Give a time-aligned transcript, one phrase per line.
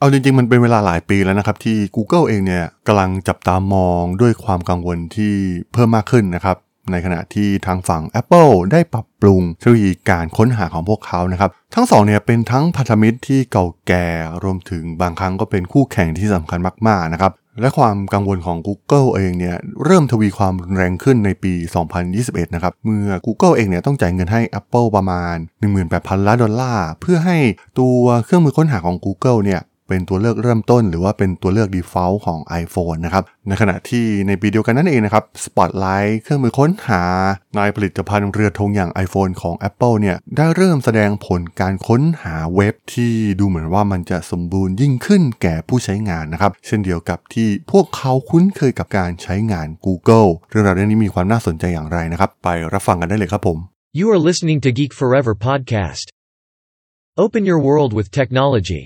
[0.00, 5.34] เอาจริงๆ มันเป็นเวลาหลายปีแล้วนะครับ ที่ Google เองเนี่ยกำลังจับตามองด้วยความกังวลที่
[5.72, 6.56] เพิ่มมากขึ้นนะครับ
[6.90, 14.06] ในขณะที่ทางฝั่ง Apple ได้ปรับปรุงเทคโนโลยีการค้นหาของพวกเขานะครับ ทั้งสองเนี่ยเป็นทั้งพันธมิตรที่เก่าแก่
[14.44, 16.58] รวมถึงบางครั้งก็เป็นคู่แข่งที่สำคัญ
[16.88, 21.52] มากๆนะครับและความกังวลของ Google เองเนี่ยเริ่มทวีความรุนแรงขึ้นในปี
[22.04, 25.36] 2021 นะครับ เมื่อ Google เองเนี่ยต้องจ่ายเงินให้ Apple ประมาณ
[25.80, 27.38] 18,000 ล้านดอลลาร์ เพื่อให้
[27.78, 29.60] ตัวเครื่องมือค้นหาของ Google เนี่ย
[29.90, 37.02] เป็นตัวเลือกเริ่มต้น หรือว่าเป็นตัวเลือก default ของ iPhone นะครับ ในขณะที่ในปีเดียวกันนั่นเองนะครับ Spotlight เครื่องมือค้นหา
[37.56, 53.58] ในผลิตภัณฑ์เรือธงอย่าง iPhone ของ Apple เนี่ย ได้เริ่มแสดงผลการค้นหาเว็บที่ดูเหมือนว่ามันจะสมบูรณ์ยิ่งขึ้นแก่ผู้ใช้งานนะครับ เช่นเดียวกับที่พวกเขาคุ้นเคยกับการใช้งาน Google เรื่องราวเรื่องนี้มีความน่าสนใจอย่างไรนะครับ ไปรับฟังกันได้เลยครับผม
[53.98, 56.06] You are listening to Geek Forever podcast.
[57.24, 58.82] Open your world with technology.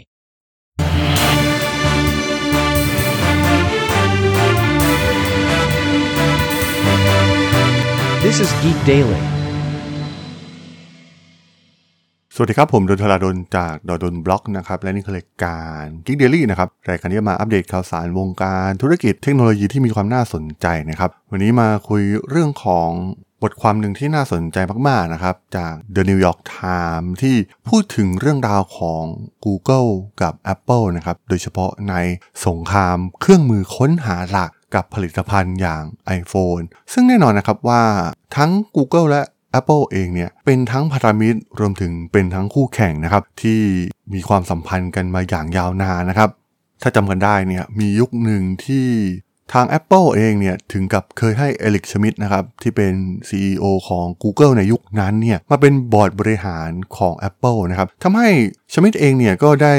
[8.37, 9.23] This is Geek Daily.
[12.35, 22.91] สวัสดีครับ ผมดนทราดนจากดดนบล็อกนะครับ และนี่คือรายการ Geek Daily นะครับ รายการที่มาอัปเดตข่าวสารวงการธุรกิจเทคโนโลยีที่มีความน่าสนใจนะครับ วันนี้มาคุยเรื่องของ
[23.43, 27.37] บทความหนึ่งที่น่าสนใจมาก ๆ นะครับ จาก The New York Times ที่
[27.69, 29.05] พูดถึงเรื่องราวของ
[29.45, 29.91] Google
[30.23, 31.95] กับ Apple นะครับ โดยเฉพาะใน
[32.47, 35.83] สงครามเครื่องมือค้นหาหลัก กับผลิตภัณฑ์อย่าง
[36.19, 37.83] iPhone ซึ่งแน่นอนนะครับว่า
[38.37, 39.23] ทั้ง Google และ
[39.59, 43.61] Apple เองเนี่ยเป็นทั้งพันธมิตรรวมถึงเป็นทั้งคู่แข่งนะครับ ที่
[44.15, 46.31] มีความสัมพันธ์กันมาอย่างยาวนานนะครับ
[46.83, 48.87] ถ้าจำกันได้เนี่ยมียุคหนึ่งที่
[49.53, 52.95] ทาง Apple เองเนี่ยถึงกับเคยให้เอลิกชมิดนะครับที่เป็น
[53.29, 58.29] CEO ของ Google ในยุคนั้นเนี่ยมาเป็นบอร์ดบริหารของ Apple นะครับทำให้
[58.73, 59.75] ชมิดเองเนี่ยก็ได้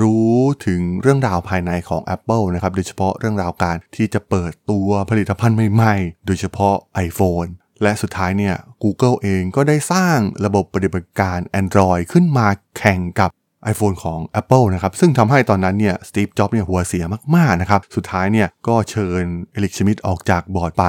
[0.00, 0.32] รู้
[0.66, 6.74] ถึงเรื่องราวภายในของ Apple นะครับโดยเฉพาะเรื่องราวการที่จะเปิดตัวผลิตภัณฑ์ใหม่ๆ โดยเฉพาะ
[7.06, 7.50] iPhone
[7.82, 13.30] และสุดท้ายเนี่ย Google เองก็ได้สร้างระบบปฏิบัติการ Android ขึ้นมาแข่งกับ
[13.72, 17.04] iPhone ของ Apple นะครับ ซึ่งทำให้ตอนนั้นเนี่ยสตีฟจ็อบเนี่ยหัวเสีย
[17.36, 20.84] มากๆนะครับ สุดท้ายเนี่ยก็เชิญเอลิกชมิดออกจากบอร์ดไป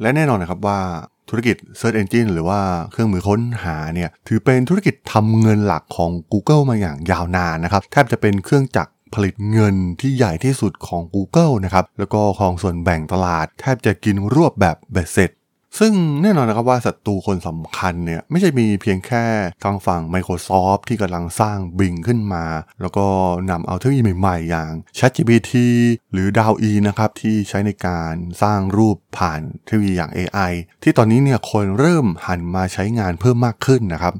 [0.00, 0.80] และแน่นอนนะครับว่า
[1.28, 2.60] ธุรกิจ Search Engine หรือว่า
[2.90, 15.30] เครื่องมือค้นหาเนี่ยถือเป็นธุรกิจทำเงินหลักของ Google มาอย่างยาวนานนะครับ แทบจะเป็นเครื่องจักรผลิตเงินที่ใหญ่ที่สุดของ Google นะครับ แล้วก็ของส่วนแบ่งตลาด แทบจะกินรวบแบบเบ็ดเสร็จ
[15.78, 15.92] ซึ่ง
[16.22, 19.24] แน่นอนนะครับว่าศัตรูคนสำคัญเนี่ย ไม่ใช่มีเพียงแค่
[19.64, 22.44] ทางฝั่ง Microsoft ที่กำลังสร้าง Bing ขึ้นมา
[22.80, 23.06] แล้วก็
[23.50, 25.52] นำเอาเทคโนโลยีใหม่ๆ อย่าง ChatGPT
[26.12, 30.52] หรือ d a l e นะครับ ที่ใช้ในการสร้างรูปผ่านเทคโนโลยีอย่าง AI
[30.82, 34.14] ที่ตอนนี้เนี่ยคนเริ่มหันมาใช้งานเพิ่มมากขึ้นนะครับ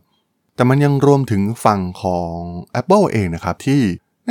[0.55, 2.37] แต่มันยังรวมถึงฝั่งของ
[2.81, 3.81] Apple เองนะครับที่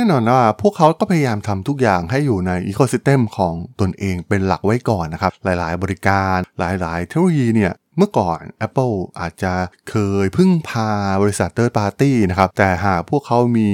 [0.00, 9.52] น่นอนว่าพวกเขาก็พยายามทำทุกอย่างให้อยู่ในอีโคซิสเต็มของตนเองเป็นหลักไว้ก่อนนะครับ หลายๆ บริการหลาย ๆ เทคโนโลยีเนี่ยเมื่อก่อน Apple อาจจะ
[9.90, 9.94] เค
[10.24, 10.90] ยพึ่งพา
[11.22, 13.70] บริษัทเตอร์ปาร์ตี้นะครับ แต่หากพวกเขามี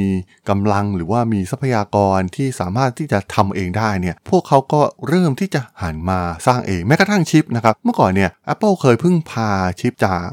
[0.49, 10.25] กำลังหรือว่ามีทรัพยากรที่สามารถที่จะทำเองได้เนี่ย พวกเขาก็เริ่มที่จะหันมาสร้างเองแม้กระทั่งชิปนะครับ เมื่อก่อนเนี่ย Apple เคยพึ่งพาชิปจาก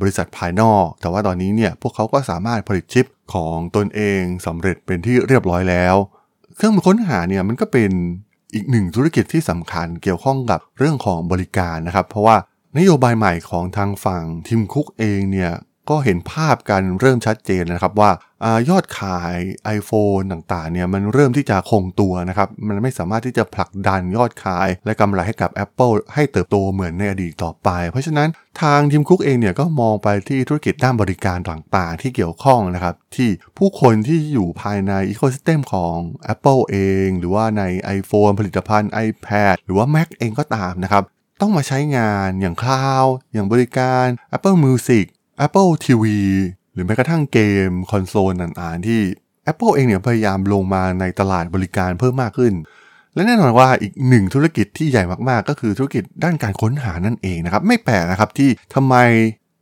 [0.00, 5.94] บริษัทภายนอก แต่ว่าตอนนี้เนี่ยพวกเขาก็สามารถผลิตชิปของตนเองสำเร็จเป็นที่เรียบร้อยแล้ว
[6.56, 7.90] เครื่องมือค้นหาเนี่ยมันก็เป็น
[8.54, 12.36] อีกหนึ่งธุรกิจที่สำคัญเกี่ยวข้องกับเรื่องของบริการนะครับ เพราะว่า
[12.78, 15.52] นโยบายใหม่ของทางฝั่งทีมคุกเองเนี่ย
[15.90, 18.10] ก็เห็นภาพกันเริ่มชัดเจนนะครับว่า
[18.44, 19.36] อยอดขาย
[19.76, 28.28] iPhone ต่างๆเนี่ยมันเริ่มที่จะคงตัวนะครับ มันไม่สามารถที่จะผลักดันยอดขาย และกำไรให้กับ Apple ให้เติบโตเหมือนในอดีตต่อไป เพราะฉะนั้น
[28.62, 35.96] ทางทีมคุกเองเนี่ยก็มองไปที่ธุรกิจด้านบริการต่างๆ ที่เกี่ยวข้องนะครับ ที่ผู้คนที่อยู่ภายในอีโคซิสเต็มของ
[36.34, 36.76] Apple เอ
[37.06, 37.62] ง หรือว่าใน
[37.98, 41.04] iPhone ผลิตภัณฑ์ iPad หรือว่า Mac เองก็ตามนะครับ
[41.40, 45.04] ต้องมาใช้งานอย่างคลาวอย่างบริการ Apple Music
[45.44, 46.04] Apple TV
[46.72, 47.38] หรือแม้กระทั่งเก
[47.68, 49.00] มคอนโซลต่างๆ ที่
[49.50, 52.52] Apple เองเนี่ยพยายามลงมาในตลาดบริการเพิ่มมากขึ้น
[53.14, 58.94] และแน่นอนว่าอีกหนึ่งธุรกิจที่ใหญ่มากๆ ก็คือธุรกิจด้านการค้นหานั่นเองนะครับ ไม่แปลกนะครับที่ทำไม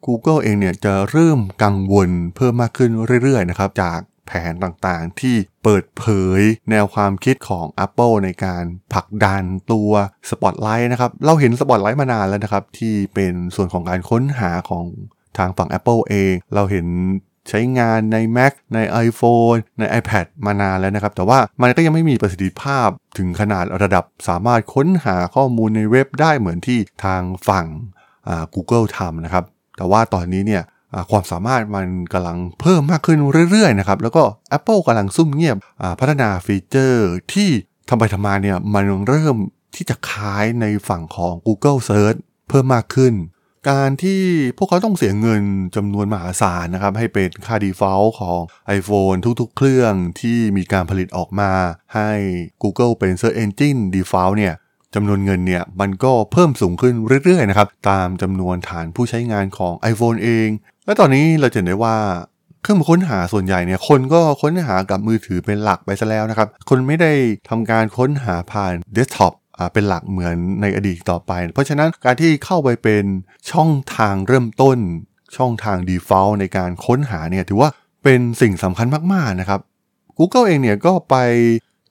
[0.07, 2.91] Google เองเนี่ยจะเริ่มกังวลเพิ่มมากขึ้น
[3.23, 6.05] เรื่อยๆนะครับจากแผนต่างๆ ที่เปิดเผ
[6.39, 6.41] ย
[6.71, 9.91] แนวความคิดของ Apple ในการผลักดันตัว
[10.31, 14.87] Spotlight นะครับ เราเห็น Spotlight มานานแล้วนะครับ ที่เป็นส่วนของการค้นหาของ
[15.39, 16.87] ทางฝั่ง Apple เอง เราเห็น
[17.51, 22.89] ใช้งานใน Mac ใน iPhone ใน iPad มานานแล้วนะครับ แต่ว่ามันก็ยังไม่มีประสิทธิภาพ
[23.19, 27.67] ถึงขนาดระดับสามารถค้นหาข้อมูลในเว็บได้เหมือนที่ทางฝั่ง
[28.55, 29.45] Google ทำนะครับ
[29.77, 30.63] แต่ว่าตอนนี้เนี่ย
[31.11, 33.19] ความสามารถมันกำลังเพิ่มมากขึ้น
[33.51, 34.23] เรื่อยๆนะครับ แล้วก็
[34.57, 35.57] Apple กำลังซุ่มเงียบ
[36.01, 37.51] พัฒนาฟีเจอร์ที่
[37.89, 39.37] ทำไปทำมาเนี่ยมันเริ่ม
[39.75, 43.15] ที่จะคล้ายในฝั่งของ Google Search เพิ่มมากขึ้น
[43.71, 44.21] การที่
[44.59, 45.43] พวกเขาต้องเสียเงิน
[45.77, 48.41] จำนวนมหาศาลนะครับ ให้เป็นค่า default ของ
[48.79, 51.53] iPhone ทุกๆ เครื่องที่มีการผลิตออกมา
[51.95, 52.11] ให้
[52.63, 54.55] Google เป็น Search Engine default เนี่ย
[54.95, 56.95] จำนวนเงินเนี่ยมันก็เพิ่มสูงขึ้น
[57.25, 60.49] เรื่อยๆนะครับ ตามจำนวนฐานผู้ใช้งานของ iPhone เอง
[60.87, 61.97] และตอนนี้เราจะเห็นได้ว่า
[62.63, 67.13] เครื่องค้นหาส่วนใหญ่เนี่ยคนก็ค้นหากับมือถือเป็นหลักไปซะแล้วนะครับ คนไม่ได้
[67.49, 69.33] ทำการค้นหาผ่านเดสก์ท็อป
[69.73, 73.05] เป็นหลักเหมือนในอดีตต่อไป เพราะฉะนั้นการที่เข้าไปเป็น
[73.53, 74.79] ช่องทางเริ่มต้น
[75.37, 77.71] ช่องทาง default ในการค้นหาเนี่ยถือว่า
[78.05, 79.61] เป็นสิ่งสำคัญมากๆนะครับ
[80.19, 81.17] Google เองเนี่ยก็ไป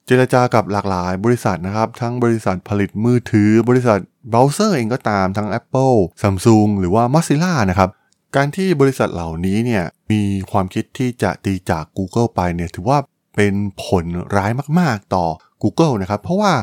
[0.06, 4.00] เจรจากับหลากหลายบริษัทนะครับ ทั้งบริษัทผลิตมือถือ บริษัท
[4.30, 7.90] เบราว์เซอร์เองก็ตามทั้ง Apple Samsung หรือว่า Mozilla นะครับ
[8.36, 10.22] การที่บริษัทเหล่านี้เนี่ยมี
[10.52, 13.00] ความคิดที่จะตีจาก Google ไปเนี่ยถือว่า
[13.36, 13.54] เป็น
[13.86, 14.06] ผล
[14.36, 15.26] ร้ายมาก ๆ ต่อ
[15.64, 16.54] Google นะครับ เพราะว่า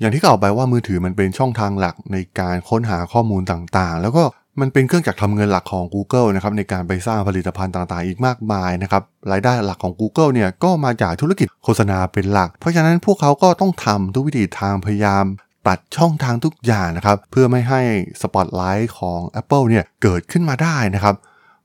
[0.00, 4.24] อย่างที่กล่าวไปว่ามือถือมันเป็นช่องทางหลักในการค้นหาข้อมูลต่างๆ แล้วก็
[4.60, 9.02] มันเป็นเครื่องจักรทำเงินหลักของ Google นะครับในการไปสร้างผลิตภัณฑ์ต่างๆ อีกมากมายนะครับ
[9.32, 15.24] รายได้หลักของ Google เนี่ยก็มาจากธุรกิจโฆษณาเป็นหลัก เพราะฉะนั้นพวกเขาก็ต้องทำทุกวิธีทางพยายาม
[15.66, 17.80] ตัดช่องทางทุกอย่างนะครับเพื่อไม่ให้
[18.22, 21.14] สปอตไลท์ของ Apple เนี่ยเกิดขึ้นมาได้นะครับ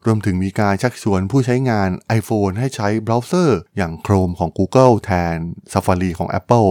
[0.05, 1.89] รวมถึงมีการชักชวนผู้ใช้งาน
[2.19, 5.35] iPhone ให้ใช้เบราว์เซอร์อย่าง Chrome ของ Google แทน
[5.71, 6.69] Safari ของ Apple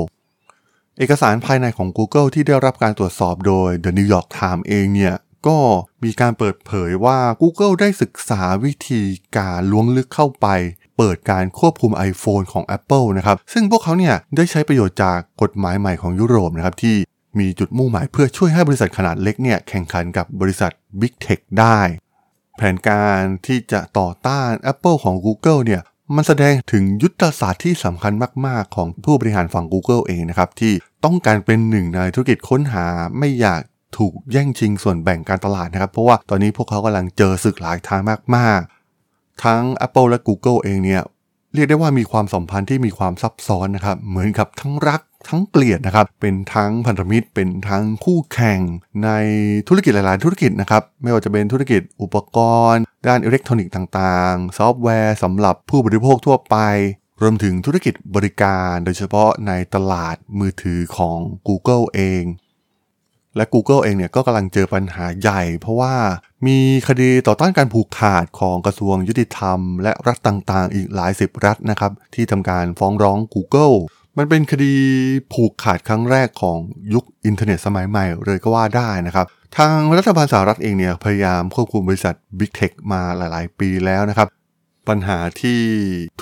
[1.02, 5.14] เอกสารภายในของ Google ที่ได้รับการตรวจสอบโดย The New York Times เองเนี่ย
[5.46, 5.58] ก็
[6.04, 9.02] มีการเปิดเผยว่า Google ได้ศึกษาวิธี
[9.36, 10.46] การล้วงลึกเข้าไป
[10.96, 16.96] เปิดการควบคุม iPhone ของ Apple นะครับ ซึ่งพวกเขาเนี่ยได้ใช้ประโยชน์จากกฎหมายใหม่ของยุโรปนะครับที่
[17.38, 20.70] มีจุดมุ่งหมายเพื่อช่วยให้บริษัทขนาดเล็กเนี่ยแข่งขันกับบริษัท
[21.00, 21.78] Big Tech ได้
[22.56, 25.82] แผนการที่จะต่อต้าน Apple ของ Google เนี่ย
[26.16, 28.12] มันแสดงถึงยุทธศาสตร์ที่สำคัญ
[28.46, 30.72] มาก ๆ ของผู้บริหารฝั่ง Google เองนะครับ ที่
[31.04, 32.84] ต้องการเป็นหนึ่งในธุรกิจค้นหา
[33.18, 33.60] ไม่อยาก
[33.96, 38.00] ถูกแย่งชิงส่วนแบ่งการตลาดนะครับ เพราะว่าตอนนี้พวกเขากำลังเจอศึกหลายทาง
[38.36, 38.60] มาก
[39.02, 41.02] ๆ ทั้ง Apple และ Google เองเนี่ย
[41.54, 48.60] เรียกได้ว่ามีความสัมพันธ์ที่มีความซับซ้อนนะครับ เหมือนกับทั้งรัก ทั้งเกลียดนะครับ เป็นทั้งพันธมิตร เป็นทั้งคู่แข่ง
[49.04, 49.10] ใน
[49.68, 52.38] ธุรกิจหลาย ๆ ธุรกิจนะครับ ไม่ว่าจะเป็นธุรกิจอุปก
[52.70, 56.56] รณ์ ด้านอิเล็กทรอนิกส์ต่าง ๆ ซอฟต์แวร์สำหรับผู้บริโภคทั่วไป
[57.22, 61.18] รวมถึงธุรกิจบริการโดยเฉพาะในตลาดมือถือของ
[61.48, 62.24] Google เอง
[63.36, 65.94] และ Google เองเนี่ยก็กำลังเจอปัญหาใหญ่ เพราะว่า
[66.46, 66.58] มี
[66.88, 73.76] คดีต่อต้านการผูกขาดของกระทรวงยุติธรรม และรัฐต่าง ๆ อีกหลายสิบรัฐนะครับที่ทำการฟ้องร้อง Google
[74.18, 74.74] มันเป็นคดี
[75.32, 76.58] ผูกขาดครั้งแรกของ
[76.94, 79.26] ยุคอินเทอร์เน็ตสมัยใหม่เลยก็ว่าได้นะครับ
[79.58, 84.28] ทางรัฐบาลสหรัฐเองเนี่ยพยายามควบคุมบริษัท Big Tech มาหลาย ๆ ปีแล้วนะครับ
[84.88, 85.60] ปัญหาที่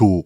[0.01, 0.23] ถูก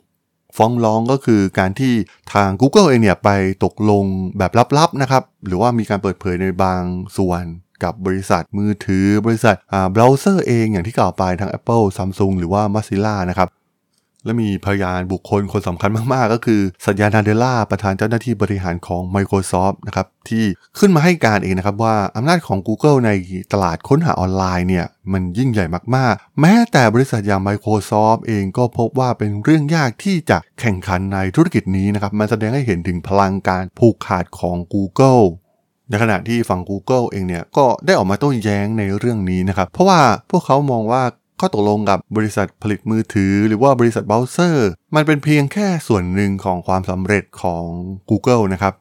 [0.57, 1.93] ฟ้องร้องก็คือการที่
[2.33, 3.31] ทาง Google เองเนี่ยไป
[3.65, 4.05] ตกลง
[4.39, 6.83] แบบลับ ๆ นะครับ หรือว่ามีการเปิดเผยในบาง
[7.19, 7.43] ส่วน
[7.83, 9.57] กับบริษัทมือถือบริษัท
[9.93, 13.49] เบราว์เซอร์เองอย่างที่กล่าวไปทั้ง Apple Samsung หรือว่า Mozilla นะครับ
[14.25, 20.45] และมีพยานบุคคลคนสำคัญมาก ๆ ก็คือสัญญานาเดล่าประธานเจ้าหน้าที่บริหารของ Microsoft นะครับที่
[20.79, 23.11] ขึ้นมาให้การเองนะครับว่าอำนาจของ Google ใน
[23.53, 25.67] ตลาดค้นหาออนไลน์เนี่ยมันยิ่งใหญ่
[25.97, 35.25] มาก ๆ แม้แต่บริษัทอย่าง Microsoft เองก็พบว่าเป็นเรื่องยากที่จะแข่งขันในธุรกิจนี้นะครับมันแสดงให้เห็นถึงพลังการผูกขาดของ Google
[35.89, 40.01] ในขณะที่ฝั่ง Google เองเนี่ยก็ได้ออกมาโต้แย้งในเรื่องนี้นะครับ เพราะว่า
[40.31, 41.03] พวกเขามองว่า
[41.45, 47.65] ข้อตกลงกับบริษัทผลิตมือถือ หรือว่าบริษัทเบราว์เซอร์ มันเป็นเพียงแค่ส่วนหนึ่งของความสำเร็จของ
[48.11, 48.75] Google นะครับ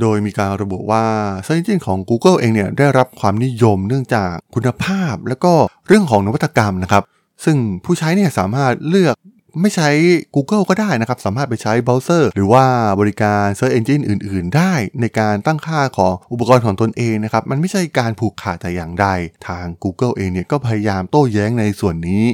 [0.00, 1.04] โดยมีการระบุว่า
[1.44, 5.52] search engine ของ Google เองเนี่ยได้รับความนิยมเนื่องจากคุณภาพ และก็
[5.86, 7.02] เรื่องของนวัตกรรมนะครับ
[7.44, 9.14] ซึ่งผู้ใช้เนี่ยสามารถเลือก
[9.60, 9.88] ไม่ใช้
[10.34, 12.64] Google ก็ได้นะครับ สามารถไปใช้เบราว์เซอร์หรือว่า
[13.00, 19.06] บริการ Search Engine อื่น ๆ ได้ในการตั้งค่าของอุปกรณ์ของตนเองนะครับ มันไม่ใช่การผูกขาดแต่อย่างใด
[19.48, 22.24] ทาง Google เองเนี่ยก็พยายามโต้แย้งในส่วนนี้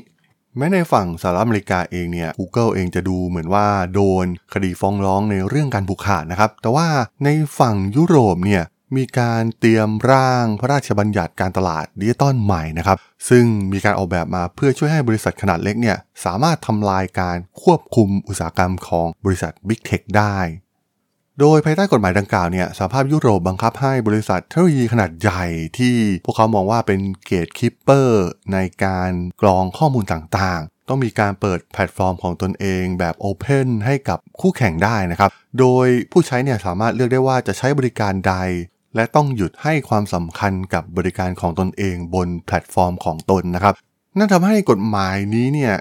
[0.56, 6.86] แม้ในฝั่งสหรัฐอเมริกาเองเนี่ย Google เองจะดูเหมือนว่าโดนคดีฟ้องร้องในเรื่องการผูกขาดนะครับ แต่ว่า
[7.24, 8.62] ในฝั่งยุโรปเนี่ย
[8.96, 12.96] มีการเตรียมร่างพระราชบัญญัติการตลาดดิจิตอลใหม่นะครับ
[13.28, 20.38] ซึ่งมีการออกแบบมาเพื่อช่วยให้บริษัทขนาดเล็กเนี่ยสามารถทำลายการควบคุมอุตสาหกรรมของบริษัท Big Tech ได้
[21.40, 25.44] โดยภายใต้กฎหมายดังกล่าวเนี่ยสหภาพยุโรปบังคับให้บริษัทเทคโนโลยีขนาดใหญ่
[25.78, 29.10] ที่พวกเขามองว่าเป็น gatekeeper ในการ
[29.42, 38.34] กรองข้อมูลต่างๆต้องมีการเปิดแพลตฟอร์มของตนเองแบบ Open ให้กับคู่แข่งได้นะครับ โดยผู้ใช้เนี่ยสามารถเลือกได้ว่าจะใช้บริการใด
[38.94, 43.74] และต้องหยุดให้ความสำคัญกับบริการของตนเองบนแพลตฟอร์มของตนนะครับ
[44.18, 45.74] นั่นทำให้กฎหมายนี้เนี่ย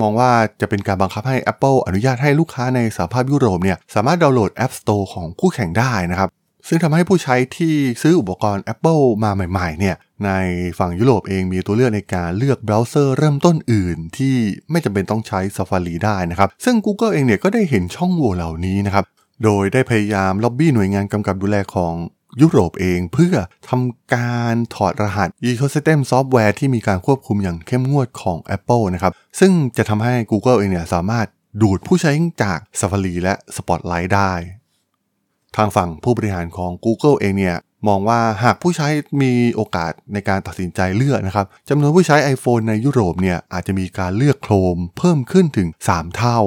[0.00, 0.30] มองว่า
[0.60, 6.28] จะเป็นการบังคับให้ Apple อนุญาตให้ลูกค้าในสหภาพยุโรปเนี่ยสามารถดาวน์โหลด App Store ของคู่แข่งได้นะครับ
[6.68, 10.30] ซึ่งทำให้ผู้ใช้ที่ซื้ออุปกรณ์ Apple มาใหม่ๆเนี่ยใน
[10.78, 14.34] ฝั่งยุโรปเองมีตัวเลือกในการเลือกเบราว์เซอร์เริ่มต้นอื่น ที่
[14.70, 19.04] ไม่จำเป็นต้องใช้ Safari ได้นะครับ ซึ่ง Google เองเนี่ยก็ได้เห็นช่องโหว่เหล่านี้นะครับ
[19.44, 21.94] โดยได้พยายามล็อบบี้หน่วยงานกำกับดูแลของ
[22.40, 23.34] ยุโรปเองเพื่อ
[23.68, 31.26] ทำการถอดรหัส Ecosystem Software ที่มีการควบคุมอย่างเข้มงวดของ Apple นะครับ ซึ่งจะทำให้ Google เองเนี่ยสามารถ
[31.62, 32.10] ดูดผู้ใช้
[32.42, 34.32] จาก Safari และ Spotlight ได้
[35.56, 37.56] ทางฝั่งผู้บริหารของ Google เองเนี่ย
[37.88, 38.88] มองว่าหากผู้ใช้
[39.22, 46.40] มีโอกาสในการตัดสินใจเลือกนะครับจำนวนผู้ใช้ iPhone ในยุโรปเนี่ยอาจจะมีการเลือกโครมเพิ่มขึ้นถึง 3 เท่า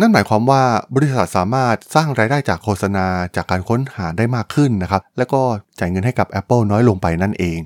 [0.00, 0.62] นั่นหมายความว่า
[0.94, 5.42] บริษัทสามารถสร้างรายได้จากโฆษณาจากการค้นหาได้มากขึ้นนะครับ และก็
[5.78, 7.58] จ่ายเงินให้กับ Apple น้อยลงไปนั่นเอง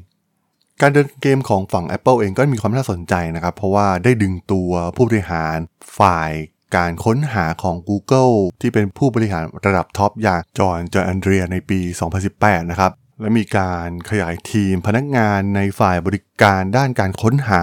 [0.81, 5.57] การเดินเกมของฝั่ง Apple เองก็มีความน่าสนใจนะครับ เพราะว่าได้ดึงตัวผู้บริหาร
[5.99, 6.31] ฝ่าย
[6.77, 11.79] การค้นหาของ Google ที่เป็นผู้บริหารระดับท็อปอย่างจอห์นจอห์นแอนเดรียในปี
[12.25, 17.63] 2018 นะครับ และมีการขยายทีมพนักงานในฝ่ายบริการด้านการค้นหา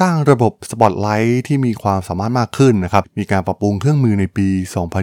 [0.00, 4.48] สร้างระบบ Spotlight ที่มีความสามารถมากขึ้นนะครับ มีการปรับปรุงเครื่องมือในปี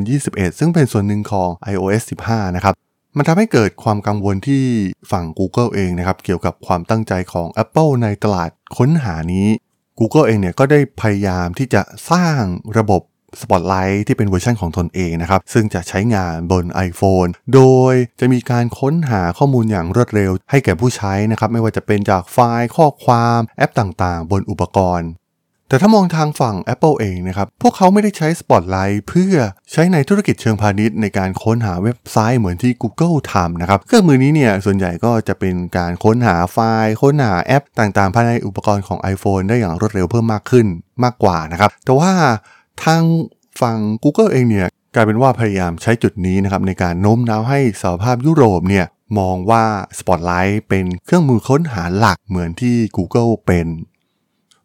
[0.04, 2.74] 2021 ซึ่งเป็นส่วนหนึ่งของ iOS 15 นะครับ
[3.18, 4.64] มันทำให้เกิดความกังวลที่
[5.12, 9.48] ฝั่ง Google เองนะครับ เกี่ยวกับความตั้งใจของ Apple ในตลาดค้นหานี้
[10.00, 12.42] Google เองเนี่ยก็ได้พยายามที่จะสร้าง
[12.78, 13.02] ระบบ
[13.42, 25.10] Spotlight ที่เป็นเวอร์ชันของตนเองนะครับ ซึ่งจะใช้งานบน iPhone โดยจะมีการค้นหาข้อมูลอย่างรวดเร็ว ให้แก่ผู้ใช้นะครับ ไม่ว่าจะเป็นจากไฟล์ข้อความแอปต่างๆ บนอุปกรณ์
[25.72, 29.36] แต่ถ้ามองทางฝั่ง Apple เองนะครับ พวกเขาไม่ได้ใช้ Spotlight เพื่อ
[29.72, 40.68] ใช้ในธุรกิจเชิงพาณิชย์ในการค้นหาเว็บไซต์เหมือนที่ Google ทำนะครับ เครื่องมือนี้เนี่ยส่วนใหญ่ก็จะเป็นการค้นหาไฟล์ ค้นหาแอปต่างๆ ภายในอุปกรณ์ของ iPhone ได้อย่างรวดเร็วเพิ่มมากขึ้น
[41.04, 42.12] มากกว่านะครับ แต่ว่า
[42.84, 43.04] ทาง
[43.62, 48.86] ฝั่ง Google เองเนี่ยกลายเป็นว่าพยายามใช้จุดนี้นะครับในการโน้มน้าวให้สหภาพยุโรปเนี่ย
[49.20, 49.64] มองว่า
[49.98, 53.68] Spotlight เป็นเครื่องมือค้นหาหลักเหมือนที่ Google เป็น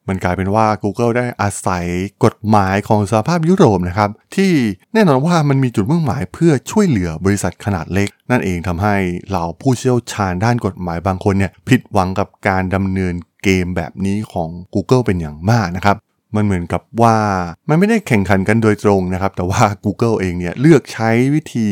[0.08, 1.86] มันกลายเป็นว่า Google ได้อาศัย
[2.24, 4.52] กฎหมายของสหภาพยุโรปนะครับ ที่
[4.94, 8.94] แน่นอนว่ามันมีจุดมุ่งหมายเพื่อช่วยเหลือบริษัทขนาดเล็ก นั่นเองทำให้
[9.28, 15.96] เหล่าผู้เชี่ยวชาญด้านกฎหมายบางคนเนี่ยผิดหวังกับการดำเนินเกมแบบนี้ของ Google เป็นอย่างมากนะครับ
[16.36, 17.16] มันเหมือนกับว่า
[17.68, 21.68] มันไม่ได้แข่งขันกันโดยตรงนะครับ แต่ว่า Google เองเนี่ยเลือกใช้วิธี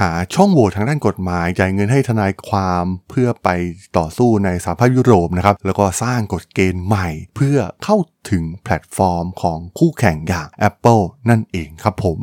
[0.00, 3.48] หาช่องโหว่ทางด้านกฎหมายจ่ายเงินให้ทนายความเพื่อไป
[3.98, 7.96] ต่อสู้ในสหภาพยุโรปนะครับ แล้วก็สร้างกฎเกณฑ์ใหม่ เพื่อเข้า
[8.30, 12.18] ถึงแพลตฟอร์มของคู่แข่งอย่าง Apple นั่นเองครับผม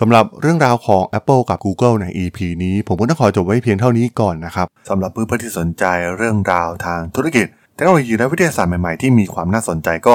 [0.00, 5.84] สำหรับเรื่องราวของ Apple กับ Google ใน EP นี้ผมก็ต้องขอจบไว้เพียงเท่านี้ก่อนนะครับสำหรับเพื่อนๆที่สนใจ
[6.16, 10.14] เรื่องราวทางธุรกิจเทคโนโลยีและวิทยาศาสตร์ใหม่ๆที่มีความน่าสนใจก็